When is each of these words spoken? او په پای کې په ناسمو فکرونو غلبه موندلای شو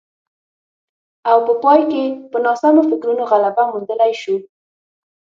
او 1.29 1.37
په 1.47 1.53
پای 1.63 1.81
کې 1.91 2.03
په 2.31 2.37
ناسمو 2.45 2.81
فکرونو 2.89 3.23
غلبه 3.31 3.63
موندلای 3.71 4.13
شو 4.21 4.35